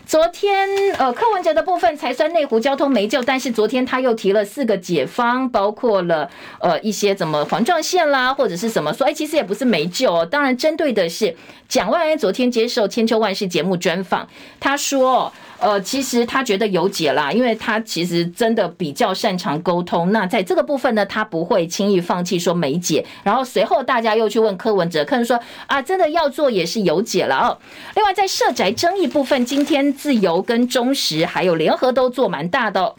[0.08, 0.66] 昨天，
[0.98, 6.30] 呃，柯文哲的部分才算内湖交通没救，但是昨天他又提了四个解方，包括了
[6.62, 10.26] 呃一些怎么环状线啦，或者是什么说，哎，其实也不是没救哦。
[10.26, 11.36] 当然，针对的是
[11.68, 14.26] 蒋万安昨天接受《千秋万世》节目专访，
[14.62, 15.34] 他说。
[15.60, 20.12] 呃，其实他觉得有解啦，因为他其实真的比较擅长沟通。
[20.12, 23.04] 那在这个部分呢，他不会轻易放弃说没解。
[23.24, 27.58] 然后随后大家又去问柯文哲，柯文说啊，真的要做也是有解了哦。
[27.96, 32.96] 另外在社宅争议部分，今天自由跟中时还有联合都做蛮大的哦。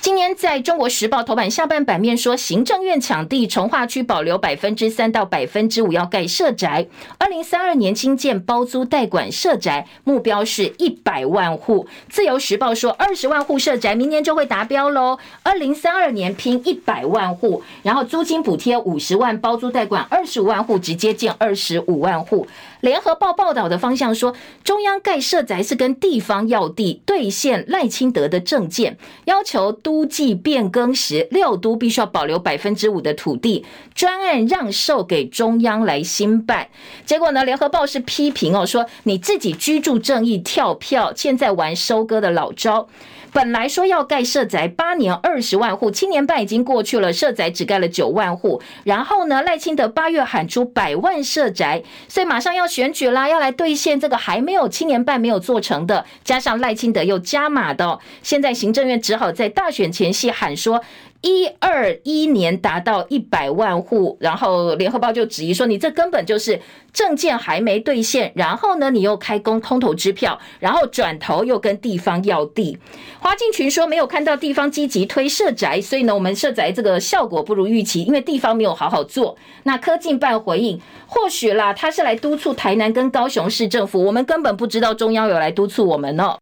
[0.00, 6.86] 今年在中国时报头版下半版面说，行政院抢地，重划区保留百分之三到百分之五要盖社宅，
[7.18, 11.86] 二零三二年新建包租代管社宅，目标是一百万户。
[12.08, 22.46] 自由时报说，二十万户社宅明年就会达标喽，二零三二年拼一百万户，然后租金补贴五十万，包租代管二十五万户，直接建二十五万户。
[22.80, 33.64] 联合报报道的方向说，中央盖社宅是跟地方要地，兑现赖清德的政见，要求都计变更时，六都必须要保留百分之五的土地，
[33.94, 36.68] 专案让售给中央来兴办。
[37.04, 42.88] 结果呢，联合报是批评哦，说你自己居住正义跳票，现在玩收割的老招。
[43.32, 48.60] 本来说要盖社宅八年二十万户，七年半已经过去了，社宅只盖了九万户。
[48.84, 56.04] 然后呢，赖清德八月喊出百万社宅，所以马上要选举啦，要来兑现这个还没有七年半没有做成的。
[56.24, 60.82] 加上赖清德又加码的，现在行政院只好在大选前夕喊说。
[61.22, 66.58] 一二一年达到一百万户，然后联合报就质疑说，你这根本就是
[66.92, 72.78] 证件还没兑现，然后呢，你又开工空头支票，然后转头又跟地方要地。
[73.18, 79.36] 花敬群说没有看到地方积极推社宅，所以呢，我们社宅这个效果不如预期，因为地方没有好好做。
[79.64, 86.38] 那柯建办回应，或许啦，他是来督促台南跟高雄市政府，我们根本不知道中央有来督促我们哦。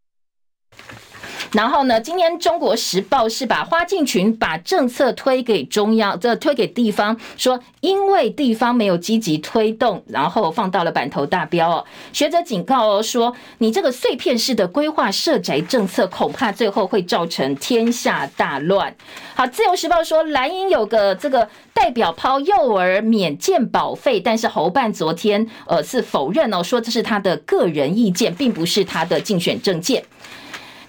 [1.53, 11.85] 然后呢，今天《中国时报》是把花敬群把政策推给中央，这推给地方，说因为地方没有积极推动，然后放到了板头大标哦。
[12.13, 18.95] 学者警告哦，说你这个碎片式的规划设宅政策，恐怕最后会造成天下大乱。
[19.35, 30.05] 好，《自由时报》说蓝营有个这个代表抛幼儿免健保费，但是侯办昨天呃是否认哦，说这是他的个人意见，并不是他的竞选政见。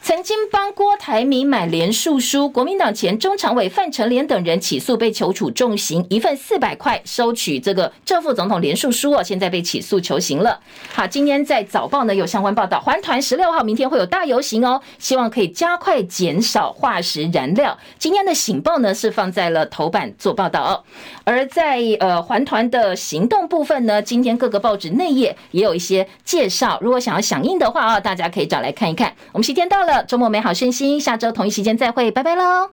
[0.02, 10.60] 曾经帮郭台铭买连署书，国民党前中常委范成廉等人起诉，被求处重刑，一份四百块收取这个正副总统连署书哦，现在被起诉求刑了。
[10.91, 17.78] 好，今天在早报呢有相关报道，环团十六号明天会有大游行哦，希望可以加快减少化石燃料。
[18.00, 20.84] 今天的醒报呢是放在了头版做报道哦，
[21.24, 29.14] 而在呃环团的行动部分呢，今天各个报纸内页也有一些介绍，如果想要响应的话啊，大家可以找来看一看。
[29.34, 30.03] 我们时间到了了。
[30.03, 32.67] 周末美好身心，下周同一时间再会，拜拜喽。